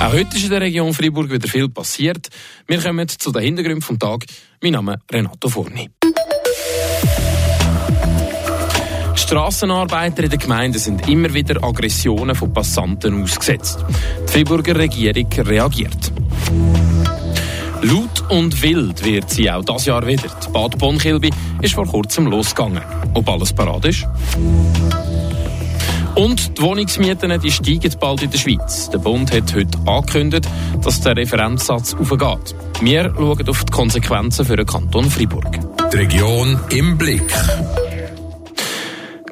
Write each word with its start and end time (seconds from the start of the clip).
Auch 0.00 0.14
heute 0.14 0.34
ist 0.34 0.44
in 0.44 0.50
der 0.50 0.62
Region 0.62 0.94
Freiburg 0.94 1.30
wieder 1.30 1.46
viel 1.46 1.68
passiert. 1.68 2.30
Wir 2.66 2.80
kommen 2.80 3.06
zu 3.06 3.30
den 3.32 3.42
Hintergründen 3.42 3.82
vom 3.82 3.98
Tag. 3.98 4.24
Mein 4.62 4.72
Name 4.72 4.94
ist 4.94 5.12
Renato 5.12 5.46
Forni. 5.50 5.90
Strassenarbeiter 9.14 10.24
in 10.24 10.30
den 10.30 10.38
Gemeinden 10.38 10.78
sind 10.78 11.06
immer 11.06 11.34
wieder 11.34 11.62
Aggressionen 11.62 12.34
von 12.34 12.50
Passanten 12.50 13.22
ausgesetzt. 13.22 13.84
Die 14.26 14.32
Freiburger 14.32 14.76
Regierung 14.76 15.28
reagiert. 15.34 16.10
Laut 17.82 18.30
und 18.30 18.62
wild 18.62 19.04
wird 19.04 19.28
sie 19.28 19.50
auch 19.50 19.64
das 19.66 19.84
Jahr 19.84 20.06
wieder. 20.06 20.28
Die 20.28 20.50
Bad 20.50 20.78
Bonkilby 20.78 21.30
ist 21.60 21.74
vor 21.74 21.86
kurzem 21.86 22.26
losgegangen. 22.26 22.82
Ob 23.12 23.28
alles 23.28 23.52
parat 23.52 23.84
ist? 23.84 24.06
Und 26.20 26.58
die 26.58 26.62
Wohnungsmieten 26.62 27.40
die 27.40 27.50
steigen 27.50 27.94
bald 27.98 28.20
in 28.20 28.30
der 28.30 28.36
Schweiz. 28.36 28.90
Der 28.90 28.98
Bund 28.98 29.32
hat 29.32 29.54
heute 29.54 29.78
angekündigt, 29.86 30.46
dass 30.82 31.00
der 31.00 31.16
Referenzsatz 31.16 31.94
aufgeht. 31.94 32.54
Wir 32.82 33.04
schauen 33.04 33.48
auf 33.48 33.64
die 33.64 33.72
Konsequenzen 33.72 34.44
für 34.44 34.56
den 34.56 34.66
Kanton 34.66 35.08
Freiburg. 35.10 35.58
Die 35.90 35.96
Region 35.96 36.60
im 36.72 36.98
Blick. 36.98 37.26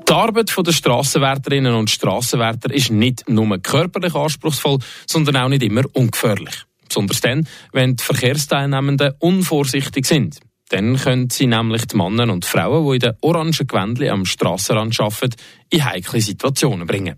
Die 0.09 0.12
Arbeit 0.15 0.51
der 0.56 0.73
Strassenwärterinnen 0.73 1.74
und 1.74 1.91
Strassenwärter 1.91 2.73
ist 2.73 2.91
nicht 2.91 3.29
nur 3.29 3.59
körperlich 3.59 4.15
anspruchsvoll, 4.15 4.79
sondern 5.07 5.37
auch 5.37 5.51
nicht 5.51 5.65
immer 5.65 5.82
ungefährlich. 5.93 6.65
Besonders 6.88 7.20
dann, 7.20 7.46
wenn 7.70 7.96
die 7.96 8.02
Verkehrsteilnehmenden 8.02 9.12
unvorsichtig 9.18 10.07
sind. 10.07 10.41
Dann 10.70 10.96
können 10.96 11.30
sie 11.30 11.46
nämlich 11.46 11.86
die 11.86 11.96
Männer 11.96 12.32
und 12.32 12.45
Frauen, 12.45 12.86
die 12.86 12.95
in 12.95 13.00
den 13.00 13.16
orangen 13.20 13.52
Gewändchen 13.52 14.10
am 14.10 14.26
Strassenrand 14.26 14.98
arbeiten, 15.00 15.36
in 15.70 15.84
heikle 15.84 16.20
Situationen 16.20 16.86
bringen. 16.86 17.16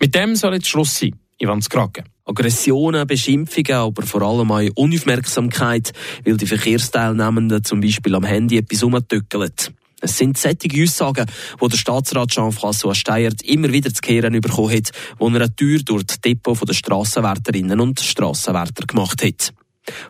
Mit 0.00 0.14
dem 0.14 0.36
soll 0.36 0.54
jetzt 0.54 0.68
Schluss 0.68 0.98
sein. 0.98 1.18
Ivan 1.38 1.62
Skrake. 1.62 2.04
Aggressionen, 2.24 3.06
Beschimpfungen, 3.06 3.72
aber 3.72 4.02
vor 4.02 4.22
allem 4.22 4.50
auch 4.50 4.68
Unaufmerksamkeit, 4.74 5.92
weil 6.24 6.36
die 6.36 6.46
Verkehrsteilnehmenden 6.46 7.64
zum 7.64 7.80
Beispiel 7.80 8.14
am 8.14 8.24
Handy 8.24 8.58
etwas 8.58 8.82
umtückeln. 8.82 9.52
Es 10.00 10.16
sind 10.16 10.38
sättige 10.38 10.82
Aussagen, 10.82 11.26
die 11.60 11.68
der 11.68 11.76
Staatsrat 11.76 12.30
Jean-François 12.30 12.94
Steyert 12.94 13.42
immer 13.42 13.72
wieder 13.72 13.92
zu 13.92 14.00
kehren 14.00 14.40
bekommen 14.40 14.76
hat, 14.76 14.90
wo 15.18 15.28
er 15.28 15.36
eine 15.36 15.56
Tür 15.56 15.80
durch 15.80 16.04
das 16.04 16.20
Depot 16.20 16.68
der 16.68 16.74
Strassenwärterinnen 16.74 17.80
und 17.80 17.98
Strassenwärter 17.98 18.86
gemacht 18.86 19.24
hat. 19.24 19.52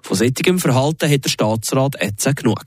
Von 0.03 0.17
solchem 0.17 0.59
Verhalten 0.59 1.11
hat 1.11 1.25
der 1.25 1.31
Staatsrat 1.31 1.95
jetzt 2.01 2.37
genug. 2.37 2.65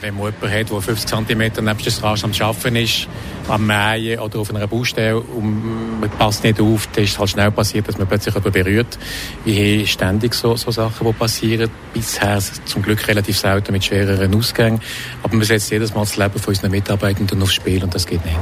Wenn 0.00 0.16
man 0.16 0.32
jemanden 0.32 0.50
hat, 0.50 0.70
der 0.70 0.80
50 0.80 1.08
cm 1.08 1.38
neben 1.38 1.78
der 1.84 1.90
Straße 1.90 2.24
am 2.24 2.32
Arbeiten 2.40 2.74
ist, 2.74 3.06
am 3.48 3.64
Mähen 3.64 4.18
oder 4.18 4.40
auf 4.40 4.52
einer 4.52 4.66
Baustelle 4.66 5.20
und 5.20 6.00
man 6.00 6.10
passt 6.10 6.42
nicht 6.42 6.60
auf, 6.60 6.88
dann 6.92 7.04
ist 7.04 7.12
es 7.12 7.18
halt 7.20 7.30
schnell 7.30 7.52
passiert, 7.52 7.86
dass 7.86 7.98
man 7.98 8.08
plötzlich 8.08 8.34
jemanden 8.34 8.52
berührt. 8.52 8.98
Wir 9.44 9.54
haben 9.54 9.86
ständig 9.86 10.34
so, 10.34 10.56
so 10.56 10.72
Sachen, 10.72 11.06
die 11.06 11.12
passieren. 11.12 11.70
Bisher 11.94 12.40
zum 12.64 12.82
Glück 12.82 13.06
relativ 13.06 13.38
selten 13.38 13.70
mit 13.70 13.84
schwereren 13.84 14.34
Ausgängen. 14.34 14.80
Aber 15.22 15.36
man 15.36 15.44
setzt 15.44 15.70
jedes 15.70 15.94
Mal 15.94 16.00
das 16.00 16.16
Leben 16.16 16.38
von 16.38 16.48
unseren 16.48 16.72
Mitarbeitenden 16.72 17.40
aufs 17.40 17.54
Spiel 17.54 17.84
und 17.84 17.94
das 17.94 18.04
geht 18.04 18.24
nicht. 18.24 18.40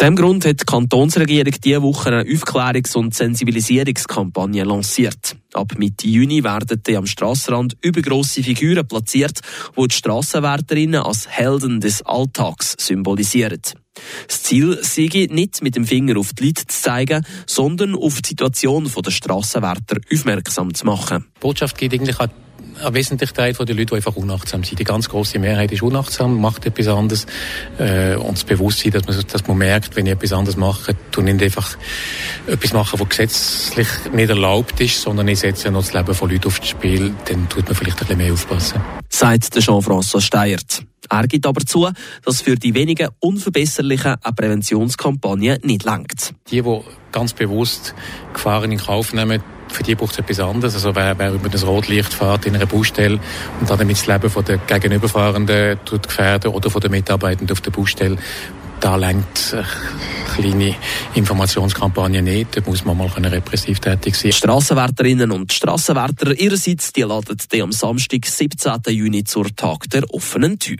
Diesem 0.00 0.16
Grund 0.16 0.46
hat 0.46 0.62
die 0.62 0.64
Kantonsregierung 0.64 1.52
diese 1.62 1.82
Woche 1.82 2.08
eine 2.08 2.22
Aufklärungs- 2.22 2.96
und 2.96 3.14
Sensibilisierungskampagne 3.14 4.64
lanciert. 4.64 5.36
Ab 5.52 5.74
Mitte 5.76 6.08
Juni 6.08 6.42
werden 6.42 6.80
am 6.96 7.04
Strassenrand 7.04 7.76
übergrosse 7.82 8.42
Figuren 8.42 8.88
platziert, 8.88 9.40
die 9.76 9.88
die 9.88 9.94
Strassenwärterinnen 9.94 11.02
als 11.02 11.28
Helden 11.28 11.80
des 11.80 12.00
Alltags 12.00 12.76
symbolisieren. 12.78 13.60
Das 14.26 14.42
Ziel 14.42 14.78
sei 14.80 15.28
nicht 15.30 15.60
mit 15.62 15.76
dem 15.76 15.84
Finger 15.84 16.18
auf 16.18 16.32
die 16.32 16.46
Leute 16.46 16.66
zu 16.66 16.80
zeigen, 16.80 17.26
sondern 17.44 17.94
auf 17.94 18.22
die 18.22 18.30
Situation 18.30 18.90
der 18.90 19.10
Strassenwärter 19.10 19.98
aufmerksam 20.10 20.72
zu 20.72 20.86
machen. 20.86 21.26
Die 21.36 21.40
Botschaft 21.40 21.76
geht 21.76 21.92
eigentlich 21.92 22.18
an 22.18 22.30
ein 22.82 22.94
wesentlicher 22.94 23.34
Teil 23.34 23.52
der 23.52 23.74
Leute, 23.74 23.86
die 23.86 23.94
einfach 23.94 24.16
unachtsam 24.16 24.64
sind. 24.64 24.78
Die 24.78 24.84
ganz 24.84 25.08
große 25.08 25.38
Mehrheit 25.38 25.72
ist 25.72 25.82
unachtsam, 25.82 26.40
macht 26.40 26.66
etwas 26.66 26.88
anderes. 26.88 27.26
Äh, 27.78 28.16
und 28.16 28.36
das 28.36 28.44
Bewusstsein, 28.44 28.92
dass 28.92 29.06
man, 29.06 29.16
dass 29.26 29.46
man 29.46 29.58
merkt, 29.58 29.96
wenn 29.96 30.06
ich 30.06 30.12
etwas 30.12 30.32
anderes 30.32 30.56
mache, 30.56 30.94
tue 31.10 31.24
nicht 31.24 31.42
einfach 31.42 31.76
etwas 32.46 32.72
machen, 32.72 33.00
was 33.00 33.08
gesetzlich 33.08 33.88
nicht 34.12 34.30
erlaubt 34.30 34.80
ist, 34.80 35.00
sondern 35.00 35.28
ich 35.28 35.40
setze 35.40 35.70
noch 35.70 35.80
das 35.80 35.92
Leben 35.92 36.14
von 36.14 36.30
Leuten 36.30 36.46
aufs 36.46 36.66
Spiel, 36.66 37.14
dann 37.26 37.48
tut 37.48 37.66
man 37.66 37.74
vielleicht 37.74 37.98
ein 37.98 38.06
bisschen 38.06 38.18
mehr 38.18 38.32
aufpassen. 38.32 38.80
Sagt 39.08 39.58
Jean-François 39.58 40.20
Steyert. 40.20 40.82
Er 41.12 41.26
gibt 41.26 41.44
aber 41.44 41.66
zu, 41.66 41.88
dass 42.24 42.40
für 42.40 42.54
die 42.54 42.74
wenigen 42.74 43.08
Unverbesserlichen 43.18 44.14
eine 44.22 44.34
Präventionskampagne 44.34 45.58
nicht 45.64 45.82
langt. 45.82 46.34
Die, 46.50 46.62
die 46.62 46.80
ganz 47.10 47.32
bewusst 47.32 47.94
Gefahren 48.32 48.70
in 48.70 48.78
Kauf 48.78 49.12
nehmen, 49.12 49.42
für 49.72 49.82
die 49.82 49.94
braucht 49.94 50.12
es 50.12 50.18
etwas 50.18 50.40
anderes. 50.40 50.74
Also 50.74 50.94
wer, 50.94 51.18
wer 51.18 51.32
über 51.32 51.48
das 51.48 51.66
Rotlicht 51.66 52.12
fährt 52.12 52.46
in 52.46 52.54
einer 52.54 52.66
Baustelle 52.66 53.18
und 53.60 53.70
damit 53.70 53.90
das 53.90 54.06
Leben 54.06 54.30
von 54.30 54.44
der 54.44 54.58
Gegenüberfahrenden 54.58 55.78
tut 55.84 56.08
gefährden 56.08 56.52
oder 56.52 56.70
von 56.70 56.80
den 56.80 56.90
Mitarbeitenden 56.90 57.52
auf 57.52 57.60
der 57.60 57.70
Baustelle, 57.70 58.16
da 58.80 58.96
lenkt 58.96 59.54
eine 59.54 59.66
kleine 60.34 60.74
Informationskampagne 61.14 62.22
nicht. 62.22 62.56
Da 62.56 62.62
muss 62.64 62.84
man 62.84 62.96
mal 62.96 63.08
repressiv 63.08 63.78
tätig 63.78 64.14
sein. 64.14 64.30
Die 64.30 64.36
Strassenwärterinnen 64.36 65.30
und 65.30 65.52
Strassenwärter 65.52 66.32
ihrerseits, 66.38 66.92
die 66.92 67.02
laden 67.02 67.36
die 67.52 67.62
am 67.62 67.72
Samstag, 67.72 68.24
17. 68.24 68.80
Juni 68.88 69.24
zur 69.24 69.54
Tag 69.54 69.90
der 69.90 70.04
offenen 70.14 70.58
Tür. 70.58 70.78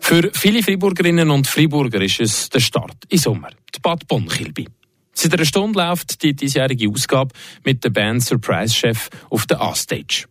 Für 0.00 0.30
viele 0.34 0.62
Freiburgerinnen 0.62 1.30
und 1.30 1.46
Freiburger 1.46 2.02
ist 2.02 2.20
es 2.20 2.50
der 2.50 2.60
Start 2.60 2.96
im 3.08 3.18
Sommer. 3.18 3.48
Die 3.74 3.80
Bad 3.80 4.06
Bonn-Kilby. 4.06 4.68
Seit 5.14 5.32
einer 5.32 5.44
Stunde 5.44 5.78
läuft 5.78 6.22
die 6.22 6.34
diesjährige 6.34 6.88
Ausgabe 6.88 7.34
mit 7.64 7.84
der 7.84 7.90
Band 7.90 8.22
Surprise 8.22 8.74
Chef 8.74 9.08
auf 9.30 9.46
der 9.46 9.60
A-Stage. 9.60 10.26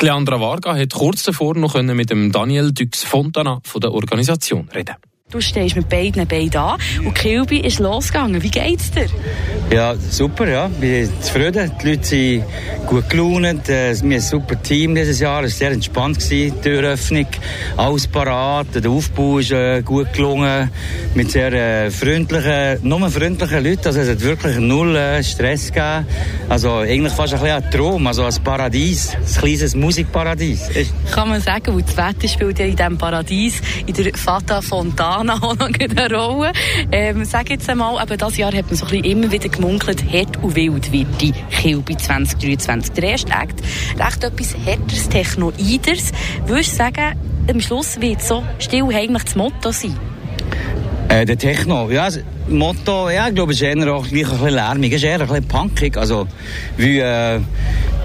Leandra 0.00 0.40
Varga 0.40 0.76
hat 0.76 0.92
kurz 0.92 1.22
davor 1.24 1.56
noch 1.56 1.80
mit 1.82 2.10
dem 2.10 2.32
Daniel 2.32 2.72
Dux 2.72 3.02
Fontana 3.02 3.60
von 3.64 3.80
der 3.80 3.92
Organisation 3.92 4.68
reden. 4.74 4.96
Du 5.30 5.40
stehst 5.40 5.74
mit 5.74 5.88
beiden 5.88 6.28
Beinen 6.28 6.50
da 6.50 6.76
und 6.98 7.14
Kilby 7.14 7.58
ist 7.60 7.78
losgegangen. 7.80 8.42
Wie 8.42 8.50
geht's 8.50 8.90
dir? 8.90 9.08
Ja, 9.72 9.96
super, 9.96 10.48
ja. 10.48 10.66
Ich 10.66 10.80
bin 10.80 11.22
zufrieden. 11.22 11.72
Die 11.82 11.88
Leute 11.88 12.04
sind 12.04 12.44
gut 12.86 13.08
gelaunt. 13.08 13.68
Äh, 13.68 13.94
wir 13.94 13.98
haben 13.98 14.12
ein 14.12 14.20
super 14.20 14.60
Team 14.62 14.94
dieses 14.94 15.20
Jahr. 15.20 15.42
Es 15.44 15.54
war 15.54 15.58
sehr 15.58 15.70
entspannt. 15.72 16.30
Die 16.30 16.50
Türöffnung, 16.50 17.26
alles 17.76 18.06
parat. 18.06 18.66
Der 18.74 18.90
Aufbau 18.90 19.38
ist 19.38 19.52
äh, 19.52 19.82
gut 19.82 20.12
gelungen. 20.12 20.70
Mit 21.14 21.30
sehr 21.30 21.52
äh, 21.52 21.90
freundlichen, 21.90 22.78
nur 22.82 23.08
freundlichen 23.10 23.64
Leuten. 23.64 23.86
Also 23.86 24.00
es 24.00 24.08
hat 24.08 24.20
wirklich 24.20 24.58
null 24.58 24.98
Stress 25.22 25.68
gegeben. 25.68 26.06
Also 26.48 26.76
eigentlich 26.78 27.12
fast 27.12 27.34
ein 27.34 27.40
bisschen 27.40 27.62
ein 27.62 27.70
Traum, 27.70 28.06
also 28.06 28.24
ein 28.24 28.34
Paradies. 28.42 29.14
Ein 29.14 29.40
kleines 29.40 29.74
Musikparadies. 29.74 30.68
Kann 31.12 31.28
man 31.28 31.40
sagen, 31.40 31.74
wo 31.74 31.80
das 31.80 31.96
Wetter 31.96 32.28
spielt 32.28 32.58
ja 32.58 32.66
in 32.66 32.76
diesem 32.76 32.98
Paradies, 32.98 33.60
in 33.86 33.94
der 33.94 34.12
Fata 34.14 34.60
Fontana 34.60 35.34
auch 35.42 35.56
noch 35.56 35.70
eine 35.78 36.14
Rolle. 36.14 36.52
Ähm, 36.92 37.24
sag 37.24 37.50
jetzt 37.50 37.68
einmal, 37.70 37.98
aber 37.98 38.16
das 38.16 38.36
Jahr 38.36 38.52
hat 38.52 38.66
man 38.66 38.76
so 38.76 38.84
ein 38.86 38.90
bisschen 38.90 39.04
immer 39.04 39.32
wieder 39.32 39.48
gemunkelt, 39.48 40.04
hart 40.12 40.42
und 40.42 40.54
wild 40.54 40.92
wird 40.92 41.06
die 41.20 41.32
Kilby 41.50 41.96
2023. 41.96 42.73
Der 42.80 43.04
erste 43.04 43.32
Akt, 43.32 43.60
recht 43.98 44.24
etwas 44.24 44.54
härteres, 44.64 45.08
technoideres. 45.08 46.12
Würdest 46.46 46.72
du 46.72 46.76
sagen, 46.76 47.18
am 47.48 47.60
Schluss 47.60 48.00
wird 48.00 48.22
so 48.22 48.42
still 48.58 48.92
heimlich 48.92 49.24
das 49.24 49.36
Motto 49.36 49.70
sein? 49.70 49.96
Äh, 51.08 51.24
der 51.24 51.38
Techno, 51.38 51.90
ja, 51.90 52.06
das 52.06 52.20
Motto, 52.48 53.10
ja, 53.10 53.28
ich 53.28 53.34
glaube, 53.34 53.52
ist 53.52 53.62
eher 53.62 53.76
auch 53.94 54.04
ein 54.04 54.10
bisschen 54.10 54.48
lärmig, 54.48 54.92
ist 54.92 55.04
eher 55.04 55.20
ein 55.20 55.26
bisschen 55.26 55.46
punkig, 55.46 55.96
also, 55.96 56.26
wie, 56.76 56.98
äh, 56.98 57.40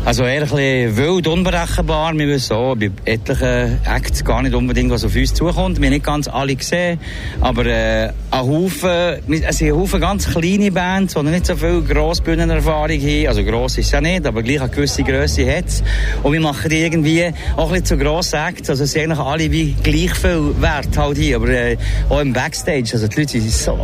also 0.06 0.24
eher 0.24 0.42
ein 0.42 0.42
bisschen 0.42 0.98
wild, 0.98 1.28
unberechenbar. 1.28 2.14
Wir 2.18 2.28
wissen 2.28 2.54
auch 2.54 2.76
bei 2.76 2.90
etlichen 3.06 3.80
Acts 3.86 4.24
gar 4.24 4.42
nicht 4.42 4.56
unbedingt, 4.56 4.90
was 4.92 5.04
auf 5.04 5.16
uns 5.16 5.34
zukommt. 5.34 5.80
Wir 5.80 5.88
haben 5.88 5.94
nicht 5.94 6.06
ganz 6.06 6.28
alle 6.28 6.56
gesehen, 6.56 7.00
aber 7.42 7.66
äh, 7.66 8.12
ein 8.32 8.40
Haufen, 8.40 9.20
es 9.30 9.58
sind 9.58 9.72
ein 9.72 9.76
Haufen 9.76 10.00
ganz 10.00 10.30
kleine 10.30 10.72
Bands, 10.72 11.14
die 11.14 11.24
nicht 11.24 11.46
so 11.46 11.56
viel 11.56 11.82
Grossbühnenerfahrung 11.82 13.00
haben. 13.00 13.28
Also 13.28 13.44
gross 13.44 13.78
ist 13.78 13.88
es 13.88 13.92
ja 13.92 14.02
nicht, 14.02 14.26
aber 14.26 14.42
gleich 14.42 14.62
eine 14.62 14.70
gewisse 14.70 15.04
Grösse 15.04 15.46
hat 15.46 15.68
es. 15.68 15.84
Und 16.24 16.34
wir 16.34 16.42
machen 16.42 16.70
die 16.70 16.80
irgendwie 16.80 17.32
auch 17.56 17.68
ein 17.68 17.82
bisschen 17.82 17.86
zu 17.86 17.98
grossen 17.98 18.40
Acts. 18.40 18.70
Also 18.70 18.86
es 18.86 18.92
sind 18.92 19.04
eigentlich 19.04 19.20
alle 19.20 19.52
wie 19.52 19.74
gleich 19.84 20.16
viel 20.16 20.54
wert 20.60 20.98
halt 20.98 21.18
hier, 21.18 21.36
aber 21.36 21.50
äh, 21.50 21.78
auch 22.10 22.22
im 22.22 22.34
Backstage. 22.34 22.90
Also 22.94 23.08
die 23.08 23.20
Leute 23.20 23.42
sind 23.42 23.52
so, 23.52 23.78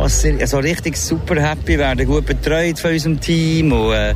so 0.46 0.58
richtig 0.58 0.96
super 0.96 1.40
happy, 1.40 1.78
werden 1.78 2.06
gut 2.06 2.26
betreut 2.26 2.78
von 2.78 2.92
unserem 2.92 3.20
Team 3.20 3.72
und 3.72 3.92
äh, 3.92 4.14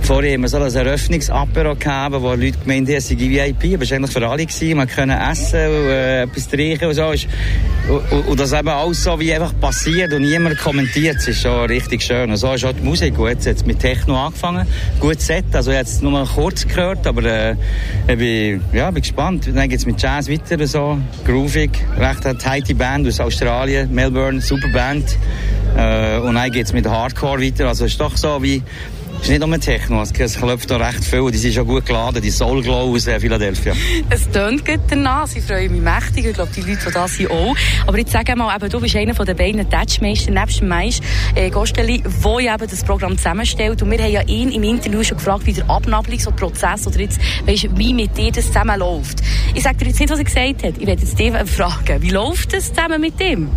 vorher 0.00 0.34
haben 0.34 0.42
wir 0.42 0.48
so 0.48 0.58
ein 0.58 0.74
Eröffnungs 0.74 1.28
Apero 1.40 1.74
gehabt, 1.74 2.14
wo 2.20 2.34
Leute 2.34 2.58
gemeint 2.58 2.88
haben, 2.88 2.96
es 2.96 3.08
sei 3.08 3.16
VIP, 3.18 3.74
aber 3.74 3.82
es 3.82 3.90
war 3.90 3.96
eigentlich 3.96 4.10
für 4.12 4.28
alle. 4.28 4.44
Gewesen. 4.44 4.76
Man 4.76 4.88
konnte 4.88 5.14
essen 5.14 5.66
und 5.66 5.88
äh, 5.88 6.22
etwas 6.22 6.48
trinken 6.48 6.88
und 6.88 6.94
so. 6.94 7.06
Und, 7.06 8.12
und, 8.12 8.28
und, 8.28 8.40
das 8.40 8.52
eben 8.52 8.68
alles 8.68 9.02
so 9.02 9.18
wie 9.18 9.32
einfach 9.32 9.58
passiert 9.58 10.12
und 10.12 10.22
niemand 10.22 10.58
kommentiert. 10.58 11.16
Es 11.16 11.28
ist 11.28 11.42
schon 11.42 11.66
richtig 11.66 12.02
schön. 12.02 12.30
Und 12.30 12.36
so 12.36 12.52
ist 12.52 12.64
auch 12.64 12.72
die 12.72 12.82
Musik. 12.82 13.18
Und 13.18 13.28
jetzt, 13.28 13.46
jetzt 13.46 13.66
mit 13.66 13.78
Techno 13.78 14.16
angefangen. 14.16 14.66
Gut 15.00 15.20
Set. 15.20 15.46
Also 15.52 15.72
jetzt 15.72 16.02
nur 16.02 16.12
mal 16.12 16.26
kurz 16.26 16.66
gehört, 16.66 17.06
aber 17.06 17.24
äh, 17.24 17.56
ich 18.06 18.18
bin, 18.18 18.62
ja, 18.72 18.90
bin 18.90 19.02
gespannt. 19.02 19.48
Dann 19.52 19.68
geht 19.68 19.78
es 19.78 19.86
mit 19.86 20.00
Jazz 20.00 20.28
weiter 20.28 20.60
und 20.60 20.66
so. 20.66 20.98
Groovig. 21.24 21.70
Recht 21.98 22.26
eine 22.26 22.38
tighte 22.38 22.74
Band 22.74 23.08
aus 23.08 23.18
Australien. 23.18 23.94
Melbourne, 23.94 24.40
super 24.40 24.68
Band. 24.68 25.16
Äh, 25.76 26.18
und 26.18 26.34
dann 26.34 26.50
geht 26.50 26.66
es 26.66 26.72
mit 26.72 26.86
Hardcore 26.86 27.40
weiter. 27.40 27.68
Also 27.68 27.86
es 27.86 27.92
ist 27.92 28.00
doch 28.00 28.16
so 28.16 28.42
wie 28.42 28.62
ist 29.22 29.28
nicht 29.30 29.46
nur 29.46 29.60
Techno, 29.60 30.02
es 30.02 30.34
klopft 30.34 30.70
da 30.70 30.76
recht 30.76 31.04
viel. 31.04 31.30
Die 31.30 31.38
sind 31.38 31.54
schon 31.54 31.66
gut 31.66 31.84
geladen, 31.86 32.22
die 32.22 32.30
Soul 32.30 32.62
Glow 32.62 32.94
aus 32.94 33.06
äh, 33.06 33.20
Philadelphia. 33.20 33.74
Es 34.08 34.28
tönt 34.30 34.64
gut 34.64 34.80
danach, 34.88 35.26
sie 35.26 35.40
freuen 35.40 35.72
mich 35.72 35.82
mächtig. 35.82 36.26
Ich 36.26 36.34
glaube, 36.34 36.50
die 36.54 36.60
Leute, 36.62 36.78
die 36.86 36.92
da 36.92 37.06
sind, 37.06 37.30
auch. 37.30 37.54
Aber 37.86 37.98
jetzt 37.98 38.12
sag 38.12 38.34
mal, 38.36 38.54
eben, 38.54 38.70
du 38.70 38.80
bist 38.80 38.96
einer 38.96 39.12
den 39.12 39.36
beiden 39.36 39.68
Touchmeister 39.68 40.30
nebst 40.30 40.60
dem 40.60 40.68
Mais 40.68 41.00
äh, 41.34 41.50
Gosteli, 41.50 42.02
der 42.02 42.40
ja 42.40 42.54
eben 42.54 42.66
das 42.68 42.82
Programm 42.84 43.16
zusammenstellt. 43.16 43.82
Und 43.82 43.90
wir 43.90 43.98
haben 43.98 44.12
ja 44.12 44.22
ihn 44.22 44.50
im 44.52 44.62
Interview 44.62 45.02
schon 45.02 45.18
gefragt, 45.18 45.46
wie 45.46 45.52
der 45.52 45.68
Abnabelungsprozess 45.68 46.86
oder 46.86 47.00
jetzt, 47.00 47.20
weißt, 47.46 47.76
wie 47.76 47.92
mit 47.92 48.16
dir 48.16 48.32
das 48.32 48.46
zusammenläuft. 48.46 49.20
Ich 49.54 49.62
sage 49.62 49.78
dir 49.78 49.86
jetzt 49.86 50.00
nicht, 50.00 50.10
was 50.10 50.18
er 50.18 50.24
gesagt 50.24 50.62
hat. 50.64 50.74
Ich 50.78 50.86
werde 50.86 51.02
jetzt 51.02 51.18
dich 51.18 51.32
fragen, 51.32 52.02
wie 52.02 52.10
läuft 52.10 52.54
das 52.54 52.72
zusammen 52.72 53.00
mit 53.00 53.20
ihm? 53.20 53.50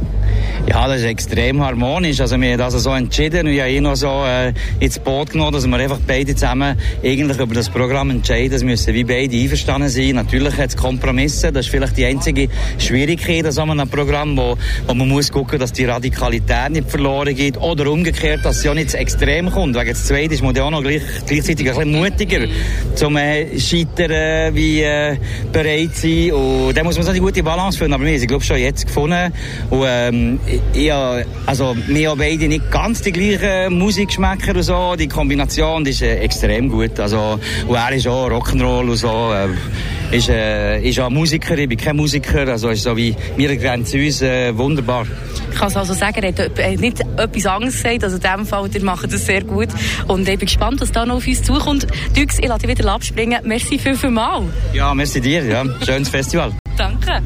Ja, 0.68 0.88
das 0.88 1.00
ist 1.00 1.06
extrem 1.06 1.62
harmonisch. 1.62 2.22
Also 2.22 2.40
wir 2.40 2.52
haben 2.52 2.58
das 2.58 2.74
so 2.74 2.92
entschieden 2.92 3.48
und 3.48 3.54
ich 3.54 3.60
habe 3.60 3.72
ihn 3.72 3.84
noch 3.84 3.96
so 3.96 4.24
äh, 4.26 4.54
ins 4.80 4.98
Boot 4.98 5.32
genommen, 5.32 5.52
dass 5.52 5.68
wir 5.68 5.76
einfach 5.76 6.00
beide 6.08 6.34
zusammen 6.34 6.78
eigentlich 7.04 7.38
über 7.38 7.54
das 7.54 7.70
Programm 7.70 8.12
entscheiden. 8.12 8.52
Das 8.52 8.64
müssen 8.64 8.94
wie 8.94 9.04
beide 9.04 9.36
einverstanden 9.36 9.90
sein. 9.90 10.16
Natürlich 10.16 10.58
hat 10.58 10.70
es 10.70 10.78
Kompromisse. 10.78 11.52
Das 11.52 11.66
ist 11.66 11.72
vielleicht 11.72 11.98
die 11.98 12.06
einzige 12.06 12.48
Schwierigkeit 12.78 13.46
an 13.46 13.52
so 13.52 13.62
einem 13.62 13.90
Programm, 13.90 14.38
wo, 14.38 14.58
wo 14.88 14.94
man 14.94 15.10
muss 15.10 15.32
gucken, 15.32 15.60
dass 15.60 15.74
die 15.74 15.86
Radikalität 15.86 16.70
nicht 16.70 16.90
verloren 16.90 17.36
geht 17.36 17.58
oder 17.58 17.92
umgekehrt, 17.92 18.46
dass 18.46 18.58
es 18.58 18.64
ja 18.64 18.74
nicht 18.74 18.92
zu 18.92 18.98
extrem 18.98 19.52
kommt. 19.52 19.76
Wegen 19.76 19.90
des 19.90 20.06
Zweiten 20.06 20.34
ist 20.34 20.44
man 20.44 20.58
auch 20.58 20.72
noch 20.72 20.82
gleich, 20.82 21.02
gleichzeitig 21.28 21.70
ein 21.70 21.76
bisschen 21.76 21.92
mutiger 21.92 22.48
zum 22.96 23.18
äh, 23.18 23.60
Scheitern 23.60 24.56
wie 24.56 24.82
äh, 24.82 25.18
bereit 25.52 25.96
sein. 25.96 26.32
Und 26.32 26.78
da 26.78 26.84
muss 26.84 26.96
man 26.96 27.04
so 27.04 27.12
eine 27.12 27.20
gute 27.20 27.44
Balance 27.44 27.78
finden. 27.78 27.94
Aber 27.94 28.06
wir 28.06 28.12
haben 28.12 28.20
sie, 28.20 28.28
glaube 28.28 28.44
ich, 28.44 28.48
schon 28.48 28.58
jetzt 28.58 28.88
gefunden. 28.88 29.34
Und, 29.70 29.86
ähm, 29.86 30.33
ja, 30.74 31.22
also 31.46 31.76
wir 31.88 32.10
haben 32.10 32.18
beide 32.18 32.48
nicht 32.48 32.72
ganz 32.72 33.02
die 33.02 33.12
gleichen 33.12 33.78
Musikgeschmäcker 33.78 34.56
und 34.56 34.64
so. 34.64 34.96
Die 34.96 35.08
Kombination 35.08 35.84
die 35.84 35.92
ist 35.92 36.02
äh, 36.02 36.18
extrem 36.20 36.70
gut. 36.70 37.00
Also, 37.00 37.40
und 37.68 37.76
er 37.76 37.92
ist 37.92 38.08
auch 38.08 38.30
Rock'n'Roll 38.30 38.90
und 38.90 38.96
so. 38.96 39.32
Äh, 39.34 40.16
ist, 40.16 40.30
äh, 40.30 40.82
ist 40.82 41.00
auch 41.00 41.10
Musiker, 41.10 41.58
ich 41.58 41.68
bin 41.68 41.78
kein 41.78 41.96
Musiker. 41.96 42.48
Also 42.48 42.70
ist 42.70 42.84
so 42.84 42.96
wie 42.96 43.16
wir 43.36 43.50
ergänzen 43.50 44.04
uns 44.04 44.22
äh, 44.22 44.56
wunderbar. 44.56 45.08
Ich 45.52 45.58
kann 45.58 45.68
es 45.68 45.78
also 45.78 45.94
sagen, 45.94 46.24
er 46.24 46.30
hat 46.30 46.80
nicht 46.80 47.00
etwas 47.18 47.46
anderes 47.46 47.76
gesagt. 47.76 48.04
Also 48.04 48.18
in 48.18 48.22
diesem 48.22 48.46
Fall, 48.46 48.70
ihr 48.74 48.84
macht 48.84 49.12
das 49.12 49.26
sehr 49.26 49.44
gut. 49.44 49.70
Und 50.08 50.22
ich 50.28 50.38
bin 50.38 50.46
gespannt, 50.46 50.82
was 50.82 50.92
da 50.92 51.06
noch 51.06 51.18
auf 51.18 51.28
uns 51.28 51.44
zukommt. 51.44 51.88
Dux, 52.16 52.40
ich 52.40 52.48
lasse 52.48 52.66
dich 52.66 52.78
wieder 52.78 52.92
abspringen. 52.92 53.42
Merci 53.44 53.80
viel, 53.80 53.96
viel 53.96 54.12
mal. 54.12 54.44
Ja, 54.74 54.94
merci 54.94 55.22
dir. 55.22 55.44
Ja. 55.44 55.64
Schönes 55.86 56.10
Festival. 56.10 56.54
Danke 56.78 57.22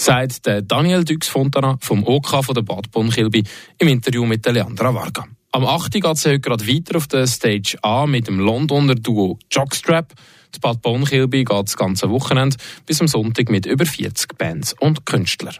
sagt 0.00 0.46
der 0.46 0.62
Daniel 0.62 1.04
Dux 1.04 1.28
Fontana 1.28 1.76
vom 1.80 2.04
OK 2.04 2.44
von 2.44 2.54
der 2.54 2.62
Bad 2.62 2.90
Bonkilby 2.90 3.44
im 3.78 3.88
Interview 3.88 4.24
mit 4.24 4.44
der 4.44 4.52
Leandra 4.52 4.94
Varga. 4.94 5.24
Am 5.52 5.64
8. 5.64 5.92
geht 5.92 6.04
es 6.04 6.26
heute 6.26 6.40
gerade 6.40 6.66
weiter 6.66 6.96
auf 6.96 7.06
der 7.06 7.26
Stage 7.26 7.76
A 7.82 8.06
mit 8.06 8.28
dem 8.28 8.38
Londoner 8.38 8.94
Duo 8.94 9.38
Jockstrap. 9.50 10.14
Das 10.52 10.60
Bad 10.60 10.82
Bonkilby 10.82 11.44
geht 11.44 11.66
das 11.66 11.76
ganze 11.76 12.10
Wochenende 12.10 12.56
bis 12.86 13.00
am 13.00 13.08
Sonntag 13.08 13.50
mit 13.50 13.66
über 13.66 13.86
40 13.86 14.36
Bands 14.36 14.74
und 14.78 15.06
Künstlern. 15.06 15.56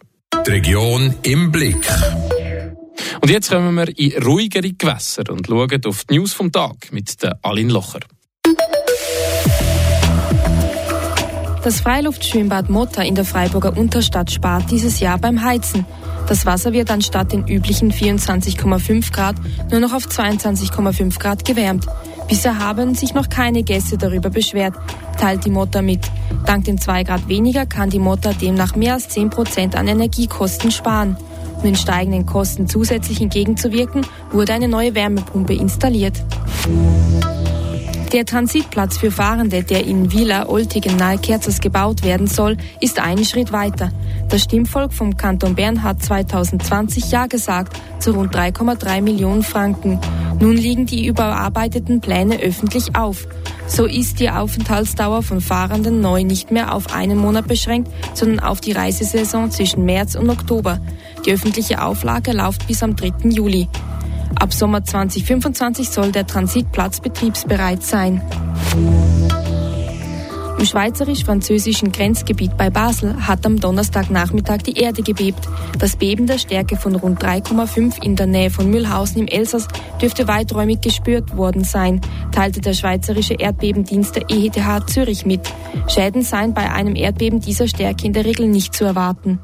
Die 0.46 0.50
Region 0.50 1.14
im 1.22 1.50
Blick. 1.50 1.88
Und 3.20 3.30
jetzt 3.30 3.50
kommen 3.50 3.74
wir 3.74 3.98
in 3.98 4.22
ruhigere 4.22 4.72
Gewässer 4.72 5.24
und 5.30 5.46
schauen 5.46 5.84
auf 5.84 6.04
die 6.04 6.14
News 6.18 6.32
vom 6.32 6.52
Tag 6.52 6.92
mit 6.92 7.22
der 7.22 7.38
Aline 7.42 7.72
Locher. 7.72 8.00
Das 11.68 11.82
Freiluftschwimmbad 11.82 12.70
Motta 12.70 13.02
in 13.02 13.14
der 13.14 13.26
Freiburger 13.26 13.76
Unterstadt 13.76 14.30
spart 14.30 14.70
dieses 14.70 15.00
Jahr 15.00 15.18
beim 15.18 15.44
Heizen. 15.44 15.84
Das 16.26 16.46
Wasser 16.46 16.72
wird 16.72 16.90
anstatt 16.90 17.32
den 17.32 17.46
üblichen 17.46 17.92
24,5 17.92 19.12
Grad 19.12 19.36
nur 19.70 19.78
noch 19.78 19.92
auf 19.92 20.06
22,5 20.06 21.18
Grad 21.18 21.44
gewärmt. 21.44 21.84
Bisher 22.26 22.58
haben 22.58 22.94
sich 22.94 23.12
noch 23.12 23.28
keine 23.28 23.64
Gäste 23.64 23.98
darüber 23.98 24.30
beschwert, 24.30 24.76
teilt 25.20 25.44
die 25.44 25.50
Motta 25.50 25.82
mit. 25.82 26.00
Dank 26.46 26.64
den 26.64 26.78
2 26.78 27.04
Grad 27.04 27.28
weniger 27.28 27.66
kann 27.66 27.90
die 27.90 27.98
Motta 27.98 28.32
demnach 28.32 28.74
mehr 28.74 28.94
als 28.94 29.10
10 29.10 29.28
Prozent 29.28 29.76
an 29.76 29.88
Energiekosten 29.88 30.70
sparen. 30.70 31.18
Um 31.56 31.64
den 31.64 31.76
steigenden 31.76 32.24
Kosten 32.24 32.66
zusätzlich 32.66 33.20
entgegenzuwirken, 33.20 34.06
wurde 34.32 34.54
eine 34.54 34.68
neue 34.68 34.94
Wärmepumpe 34.94 35.52
installiert. 35.52 36.14
Der 38.12 38.24
Transitplatz 38.24 38.96
für 38.96 39.10
Fahrende, 39.10 39.62
der 39.62 39.84
in 39.84 40.10
Villa 40.10 40.48
Oltigen 40.48 40.96
nahe 40.96 41.18
Kerzers 41.18 41.60
gebaut 41.60 42.02
werden 42.02 42.26
soll, 42.26 42.56
ist 42.80 43.00
einen 43.00 43.26
Schritt 43.26 43.52
weiter. 43.52 43.90
Das 44.30 44.44
Stimmvolk 44.44 44.94
vom 44.94 45.18
Kanton 45.18 45.54
Bern 45.54 45.82
hat 45.82 46.02
2020 46.02 47.10
Ja 47.10 47.26
gesagt 47.26 47.78
zu 47.98 48.12
rund 48.12 48.34
3,3 48.34 49.02
Millionen 49.02 49.42
Franken. 49.42 50.00
Nun 50.40 50.56
liegen 50.56 50.86
die 50.86 51.06
überarbeiteten 51.06 52.00
Pläne 52.00 52.40
öffentlich 52.40 52.96
auf. 52.96 53.28
So 53.66 53.84
ist 53.84 54.20
die 54.20 54.30
Aufenthaltsdauer 54.30 55.22
von 55.22 55.42
Fahrenden 55.42 56.00
neu 56.00 56.24
nicht 56.24 56.50
mehr 56.50 56.74
auf 56.74 56.94
einen 56.94 57.18
Monat 57.18 57.46
beschränkt, 57.46 57.90
sondern 58.14 58.40
auf 58.40 58.62
die 58.62 58.72
Reisesaison 58.72 59.50
zwischen 59.50 59.84
März 59.84 60.14
und 60.14 60.30
Oktober. 60.30 60.80
Die 61.26 61.32
öffentliche 61.32 61.82
Auflage 61.82 62.32
läuft 62.32 62.66
bis 62.66 62.82
am 62.82 62.96
3. 62.96 63.28
Juli. 63.28 63.68
Ab 64.36 64.52
Sommer 64.52 64.84
2025 64.84 65.88
soll 65.88 66.12
der 66.12 66.26
Transitplatz 66.26 67.00
betriebsbereit 67.00 67.82
sein. 67.82 68.22
Im 70.58 70.64
schweizerisch-französischen 70.64 71.92
Grenzgebiet 71.92 72.56
bei 72.56 72.68
Basel 72.68 73.28
hat 73.28 73.46
am 73.46 73.60
Donnerstagnachmittag 73.60 74.62
die 74.62 74.76
Erde 74.76 75.02
gebebt. 75.02 75.48
Das 75.78 75.94
Beben 75.94 76.26
der 76.26 76.38
Stärke 76.38 76.76
von 76.76 76.96
rund 76.96 77.22
3,5 77.22 78.02
in 78.02 78.16
der 78.16 78.26
Nähe 78.26 78.50
von 78.50 78.68
Mühlhausen 78.68 79.22
im 79.22 79.28
Elsass 79.28 79.68
dürfte 80.02 80.26
weiträumig 80.26 80.80
gespürt 80.80 81.36
worden 81.36 81.62
sein, 81.62 82.00
teilte 82.32 82.60
der 82.60 82.72
Schweizerische 82.72 83.34
Erdbebendienst 83.34 84.16
der 84.16 84.24
ETH 84.28 84.90
Zürich 84.90 85.24
mit. 85.24 85.42
Schäden 85.86 86.22
seien 86.22 86.54
bei 86.54 86.72
einem 86.72 86.96
Erdbeben 86.96 87.38
dieser 87.38 87.68
Stärke 87.68 88.06
in 88.06 88.12
der 88.12 88.24
Regel 88.24 88.48
nicht 88.48 88.74
zu 88.74 88.84
erwarten. 88.84 89.38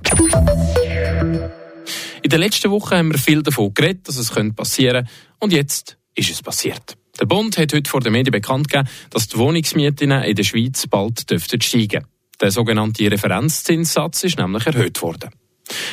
In 2.24 2.30
der 2.30 2.38
letzten 2.38 2.70
Woche 2.70 2.96
haben 2.96 3.12
wir 3.12 3.18
viel 3.18 3.42
davon 3.42 3.74
geredet, 3.74 4.08
dass 4.08 4.16
es 4.16 4.30
passieren 4.30 5.04
könnte. 5.04 5.12
Und 5.40 5.52
jetzt 5.52 5.98
ist 6.14 6.30
es 6.30 6.40
passiert. 6.40 6.96
Der 7.20 7.26
Bund 7.26 7.58
hat 7.58 7.74
heute 7.74 7.90
vor 7.90 8.00
den 8.00 8.12
Medien 8.12 8.32
bekannt 8.32 8.70
gegeben, 8.70 8.88
dass 9.10 9.28
die 9.28 9.36
Wohnungsmieten 9.36 10.10
in 10.10 10.34
der 10.34 10.42
Schweiz 10.42 10.86
bald 10.86 11.30
dürften 11.30 11.60
steigen. 11.60 12.06
Der 12.40 12.50
sogenannte 12.50 13.10
Referenzzinssatz 13.10 14.24
ist 14.24 14.38
nämlich 14.38 14.64
erhöht 14.66 15.02
worden. 15.02 15.32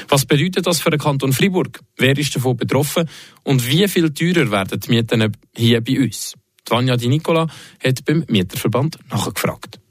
Was 0.07 0.25
bedeutet 0.25 0.66
das 0.66 0.80
für 0.80 0.89
den 0.89 1.01
Kanton 1.01 1.33
Fribourg? 1.33 1.81
Wer 1.98 2.18
ist 2.18 2.33
davon 2.33 2.56
betroffen? 2.56 3.10
Und 3.44 3.68
wie 3.68 3.86
viel 3.89 4.13
teurer 4.13 4.50
werden 4.51 4.80
die 4.80 4.89
Mieten 4.89 5.33
hier 5.54 5.81
bei 5.81 6.00
uns? 6.00 6.36
Vanja 6.66 6.95
Di 6.95 7.10
Nicola 7.10 7.48
hat 7.83 8.06
beim 8.06 8.23
Mieterverband 8.30 9.00
nachgefragt. 9.09 9.81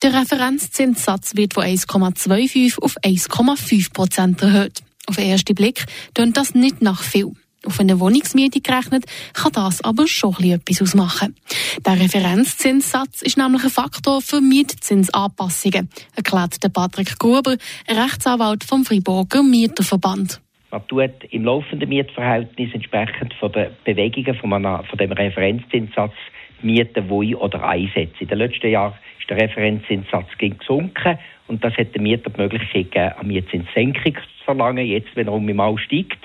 Der 0.00 0.14
Referenzzinssatz 0.14 1.34
wird 1.34 1.54
von 1.54 1.64
1,25 1.64 2.78
auf 2.78 2.96
1,5 2.98 3.92
Prozent 3.92 4.42
erhöht. 4.42 4.84
Auf 5.06 5.16
den 5.16 5.28
ersten 5.28 5.54
Blick 5.54 5.84
tönt 6.14 6.36
das 6.36 6.54
nicht 6.54 6.82
nach 6.82 7.02
viel. 7.02 7.32
Auf 7.64 7.78
eine 7.78 8.00
Wohnungsmiete 8.00 8.60
gerechnet 8.60 9.04
kann 9.34 9.52
das 9.52 9.84
aber 9.84 10.08
schon 10.08 10.34
etwas 10.42 10.82
ausmachen. 10.82 11.36
Der 11.86 12.00
Referenzzinssatz 12.00 13.22
ist 13.22 13.38
nämlich 13.38 13.62
ein 13.62 13.70
Faktor 13.70 14.20
für 14.20 14.40
Mietzinsanpassungen, 14.40 15.88
erklärt 16.16 16.62
der 16.64 16.70
Patrick 16.70 17.18
Gruber, 17.20 17.56
Rechtsanwalt 17.88 18.64
vom 18.64 18.84
Friburger 18.84 19.44
Mieterverband. 19.44 20.40
Man 20.72 20.88
tut 20.88 21.12
im 21.30 21.44
laufenden 21.44 21.88
Mietverhältnis 21.88 22.74
entsprechend 22.74 23.34
von 23.34 23.52
den 23.52 23.70
Bewegungen 23.84 24.34
von, 24.34 24.52
einem, 24.54 24.84
von 24.86 24.98
dem 24.98 25.12
Referenzzinssatz 25.12 26.14
Mieten 26.62 27.08
wo 27.08 27.22
oder 27.22 27.68
einsetzen. 27.68 28.16
In 28.20 28.28
den 28.28 28.38
letzten 28.38 28.70
Jahren 28.70 28.94
ist 29.20 29.30
der 29.30 29.36
Referenzzinssatz 29.38 30.28
gesunken 30.38 31.18
und 31.48 31.62
das 31.62 31.76
hat 31.76 31.94
den 31.94 32.02
Mieter 32.02 32.30
die 32.30 32.40
Möglichkeit 32.40 32.90
gegeben, 32.90 33.12
eine 33.18 33.28
Mietzinssenkung 33.28 34.14
zu 34.14 34.44
verlangen. 34.44 34.86
Jetzt, 34.86 35.14
wenn 35.14 35.26
er 35.26 35.32
um 35.32 35.48
einmal 35.48 35.76
steigt, 35.78 36.18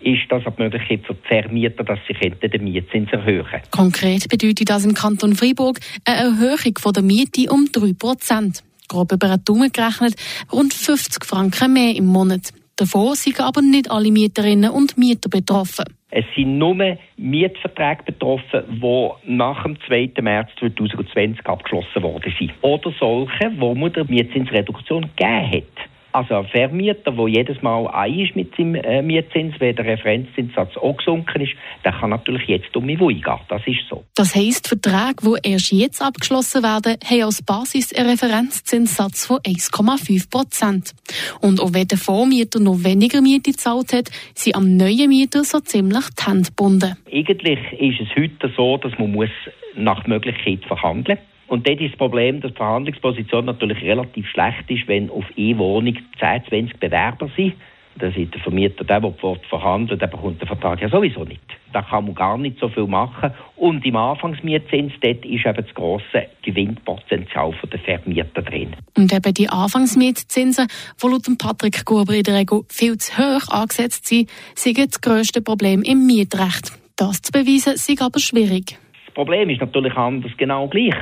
ist 0.00 0.22
das 0.28 0.46
eine 0.46 0.54
Möglichkeit 0.58 1.06
für 1.06 1.14
die 1.14 1.26
Vermieter, 1.26 1.84
dass 1.84 1.98
sie 2.06 2.14
den 2.14 2.64
Mietzins 2.64 3.10
erhöhen 3.12 3.46
Konkret 3.70 4.28
bedeutet 4.28 4.68
das 4.70 4.84
im 4.84 4.94
Kanton 4.94 5.34
Freiburg 5.34 5.78
eine 6.04 6.18
Erhöhung 6.18 6.94
der 6.94 7.02
Miete 7.02 7.50
um 7.50 7.68
3 7.72 7.92
Prozent. 7.98 8.62
Grob 8.88 9.12
über 9.12 9.28
einen 9.28 9.44
Daumen 9.44 9.72
gerechnet 9.72 10.14
rund 10.52 10.72
50 10.72 11.24
Franken 11.24 11.72
mehr 11.72 11.96
im 11.96 12.06
Monat. 12.06 12.52
Davon 12.78 13.14
sind 13.14 13.40
aber 13.40 13.62
nicht 13.62 13.90
alle 13.90 14.12
Mieterinnen 14.12 14.70
und 14.70 14.98
Mieter 14.98 15.30
betroffen. 15.30 15.86
Es 16.10 16.26
sind 16.36 16.58
nur 16.58 16.76
Mietverträge 17.16 18.02
betroffen, 18.04 18.64
die 18.68 19.08
nach 19.24 19.62
dem 19.62 19.78
2. 19.86 20.12
März 20.20 20.50
2020 20.60 21.46
abgeschlossen 21.46 22.02
worden 22.02 22.34
sind. 22.38 22.52
Oder 22.60 22.92
solche, 23.00 23.50
wo 23.58 23.74
man 23.74 23.94
der 23.94 24.04
Mietzinsreduktion 24.04 25.08
gegeben 25.16 25.52
hat. 25.52 25.88
Also 26.16 26.34
ein 26.34 26.46
Vermieter, 26.46 27.12
der 27.12 27.28
jedes 27.28 27.60
Mal 27.60 27.86
ein 27.88 28.18
ist 28.18 28.34
mit 28.34 28.56
seinem 28.56 28.76
äh, 28.76 29.02
Mietzins, 29.02 29.54
wenn 29.58 29.76
der 29.76 29.84
Referenzzinssatz 29.84 30.74
auch 30.78 30.96
gesunken 30.96 31.42
ist, 31.42 31.52
der 31.84 31.92
kann 31.92 32.08
natürlich 32.08 32.48
jetzt 32.48 32.74
um 32.74 32.86
mich 32.86 32.98
gehen. 32.98 33.22
Das 33.48 33.60
ist 33.66 33.86
so. 33.90 34.02
Das 34.14 34.34
heisst, 34.34 34.66
Verträge, 34.66 35.16
die 35.22 35.50
erst 35.50 35.72
jetzt 35.72 36.00
abgeschlossen 36.00 36.62
werden, 36.62 36.96
haben 37.04 37.22
als 37.22 37.42
Basis 37.42 37.92
einen 37.92 38.08
Referenzzinssatz 38.08 39.26
von 39.26 39.40
1,5 39.40 40.30
Prozent. 40.30 40.94
Und 41.42 41.60
auch 41.60 41.74
wenn 41.74 41.86
der 41.86 41.98
Vormieter 41.98 42.60
noch 42.60 42.82
weniger 42.82 43.20
Miete 43.20 43.50
gezahlt 43.50 43.92
hat, 43.92 44.08
sind 44.34 44.56
am 44.56 44.74
neuen 44.74 45.10
Mieter 45.10 45.44
so 45.44 45.60
ziemlich 45.60 46.06
die 46.18 46.30
Hände 46.30 46.48
gebunden. 46.48 46.96
Eigentlich 47.12 47.58
ist 47.78 48.00
es 48.00 48.16
heute 48.16 48.50
so, 48.56 48.78
dass 48.78 48.98
man 48.98 49.12
muss 49.12 49.28
nach 49.74 50.06
Möglichkeit 50.06 50.64
verhandeln 50.64 51.18
muss. 51.18 51.35
Und 51.48 51.68
dort 51.68 51.80
ist 51.80 51.92
das 51.92 51.98
Problem, 51.98 52.40
dass 52.40 52.52
die 52.52 52.56
Verhandlungsposition 52.56 53.44
natürlich 53.44 53.82
relativ 53.82 54.26
schlecht 54.28 54.68
ist, 54.68 54.88
wenn 54.88 55.10
auf 55.10 55.24
eine 55.36 55.58
Wohnung 55.58 55.96
10, 56.18 56.42
20 56.48 56.80
Bewerber 56.80 57.30
sind. 57.36 57.54
Dann 57.98 58.12
ist 58.12 58.34
der 58.34 58.40
Vermieter, 58.42 58.84
der, 58.84 59.00
der 59.00 59.36
verhandelt, 59.48 60.02
der 60.02 60.06
bekommt 60.06 60.40
den 60.42 60.46
Vertrag 60.46 60.82
ja 60.82 60.88
sowieso 60.90 61.24
nicht. 61.24 61.40
Da 61.72 61.80
kann 61.80 62.04
man 62.04 62.14
gar 62.14 62.36
nicht 62.36 62.58
so 62.58 62.68
viel 62.68 62.86
machen. 62.86 63.32
Und 63.56 63.86
im 63.86 63.96
Anfangsmietzins, 63.96 64.92
dort 65.00 65.24
ist 65.24 65.46
eben 65.46 65.64
das 65.64 65.74
grosse 65.74 66.26
Gewinnpotenzial 66.42 67.54
der 67.72 67.80
Vermieter 67.80 68.42
drin. 68.42 68.76
Und 68.98 69.12
eben 69.14 69.32
die 69.32 69.48
Anfangsmietzinsen, 69.48 70.66
die 71.02 71.06
laut 71.06 71.38
Patrick 71.38 71.86
Gruber 71.86 72.12
in 72.12 72.22
der 72.22 72.34
Regel 72.34 72.62
viel 72.68 72.98
zu 72.98 73.16
hoch 73.16 73.48
angesetzt 73.48 74.06
sind, 74.06 74.28
sind 74.54 74.76
das 74.76 75.00
grösste 75.00 75.40
Problem 75.40 75.82
im 75.82 76.06
Mietrecht. 76.06 76.72
Das 76.96 77.22
zu 77.22 77.32
beweisen, 77.32 77.74
ist 77.74 78.02
aber 78.02 78.18
schwierig. 78.18 78.78
Das 79.06 79.14
Problem 79.14 79.48
ist 79.48 79.60
natürlich 79.60 79.94
anders 79.94 80.32
genau 80.36 80.68
gleich 80.68 80.94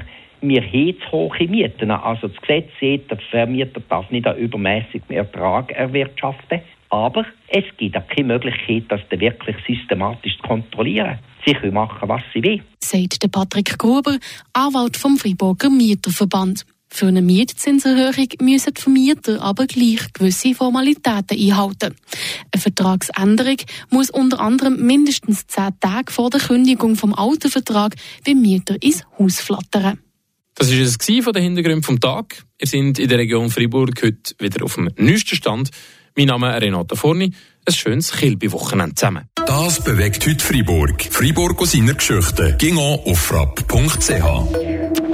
wir 0.48 0.62
haben 0.62 0.96
zu 1.00 1.12
hohe 1.12 1.48
Mieten. 1.48 1.90
Also 1.90 2.28
das 2.28 2.40
Gesetz 2.40 2.68
sieht, 2.80 3.10
der 3.10 3.18
Vermieter 3.30 3.80
darf 3.88 4.10
nicht 4.10 4.26
einen 4.26 4.38
übermäßigen 4.38 5.16
Ertrag 5.16 5.72
erwirtschaften. 5.72 6.60
Aber 6.90 7.24
es 7.48 7.64
gibt 7.76 7.96
auch 7.96 8.06
keine 8.06 8.28
Möglichkeit, 8.28 8.84
das 8.88 9.00
wirklich 9.10 9.56
systematisch 9.66 10.36
zu 10.36 10.42
kontrollieren. 10.42 11.18
Sie 11.44 11.54
können 11.54 11.74
machen, 11.74 12.08
was 12.08 12.22
sie 12.32 12.42
wollen. 12.42 12.62
Sagt 12.78 13.22
der 13.22 13.28
Patrick 13.28 13.78
Gruber, 13.78 14.16
Anwalt 14.52 14.96
vom 14.96 15.16
Freiburger 15.16 15.70
Mieterverband. 15.70 16.64
Für 16.88 17.08
eine 17.08 17.22
Mietzinserhöhung 17.22 18.28
müssen 18.40 18.74
die 18.74 18.80
Vermieter 18.80 19.42
aber 19.42 19.66
gleich 19.66 20.12
gewisse 20.12 20.54
Formalitäten 20.54 21.36
einhalten. 21.36 21.96
Eine 22.52 22.62
Vertragsänderung 22.62 23.56
muss 23.90 24.10
unter 24.10 24.38
anderem 24.38 24.76
mindestens 24.86 25.48
zehn 25.48 25.70
Tage 25.80 26.12
vor 26.12 26.30
der 26.30 26.38
Kündigung 26.38 26.94
vom 26.94 27.12
alten 27.12 27.50
Vertrag 27.50 27.96
beim 28.24 28.40
Mieter 28.40 28.76
ins 28.80 29.04
Haus 29.18 29.40
flattern. 29.40 30.03
Das 30.56 30.70
war 30.70 30.78
es 30.78 30.96
von 31.24 31.32
den 31.32 31.42
Hintergründen 31.42 31.82
vom 31.82 31.98
Tag. 32.00 32.44
Wir 32.58 32.68
sind 32.68 32.98
in 32.98 33.08
der 33.08 33.18
Region 33.18 33.50
Freiburg 33.50 34.00
heute 34.02 34.34
wieder 34.38 34.64
auf 34.64 34.74
dem 34.76 34.88
neuesten 34.96 35.34
Stand. 35.34 35.70
Mein 36.16 36.26
Name 36.26 36.54
ist 36.54 36.62
Renato 36.62 36.94
Forni. 36.94 37.32
Ein 37.66 37.74
schönes 37.74 38.12
Kilby-Wochenende 38.12 38.94
zusammen. 38.94 39.28
Das 39.46 39.82
bewegt 39.82 40.24
heute 40.26 40.44
Freiburg. 40.44 41.02
Freiburg 41.10 41.60
aus 41.60 41.72
seiner 41.72 41.94
Geschichte. 41.94 42.54
Ging 42.58 42.78
auf 42.78 43.18
frapp.ch. 43.18 45.04